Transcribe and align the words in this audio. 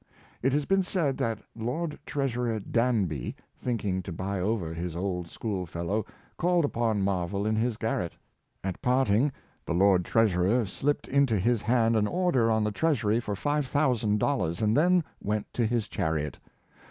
It 0.41 0.51
has 0.53 0.65
been 0.65 0.81
said 0.81 1.15
that 1.19 1.43
Lord 1.55 1.99
Treasurer 2.07 2.59
Danby, 2.59 3.35
think 3.55 3.85
ing 3.85 4.01
to 4.01 4.11
buy 4.11 4.39
over 4.39 4.73
his 4.73 4.95
old 4.95 5.29
school 5.29 5.67
fellow, 5.67 6.07
called 6.37 6.65
upon 6.65 7.03
Mar 7.03 7.27
vell 7.27 7.45
in 7.45 7.55
his 7.55 7.77
garret. 7.77 8.17
At 8.63 8.81
parting 8.81 9.31
the 9.63 9.75
lord 9.75 10.03
treasurer 10.03 10.65
slipped 10.65 11.07
into 11.07 11.37
his 11.37 11.61
hand 11.61 11.95
an 11.95 12.07
order 12.07 12.49
on 12.49 12.63
the 12.63 12.71
treasury 12.71 13.19
for 13.19 13.35
$5,000, 13.35 14.61
and 14.63 14.75
then 14.75 15.03
went 15.21 15.45
to 15.53 15.67
his 15.67 15.87
chariot. 15.87 16.39